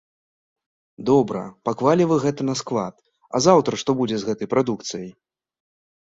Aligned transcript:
Добра, 1.09 1.43
паклалі 1.69 2.07
вы 2.13 2.17
гэта 2.23 2.41
на 2.49 2.55
склад, 2.63 2.95
а 3.35 3.43
заўтра 3.49 3.73
што 3.83 3.97
будзе 4.01 4.17
з 4.25 4.31
гэтай 4.33 4.47
прадукцыяй? 4.57 5.07